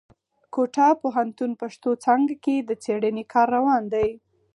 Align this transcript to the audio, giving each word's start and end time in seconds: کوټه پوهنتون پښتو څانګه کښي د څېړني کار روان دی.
کوټه 0.53 0.87
پوهنتون 1.01 1.51
پښتو 1.61 1.89
څانګه 2.03 2.33
کښي 2.43 2.57
د 2.63 2.71
څېړني 2.83 3.23
کار 3.33 3.47
روان 3.57 3.83
دی. 3.93 4.09